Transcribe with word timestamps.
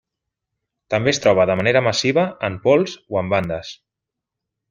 També 0.93 1.11
es 1.11 1.19
troba 1.25 1.45
de 1.49 1.57
manera 1.59 1.83
massiva, 1.89 2.25
en 2.49 2.57
pols 2.65 2.97
o 3.17 3.21
en 3.23 3.31
bandes. 3.35 3.77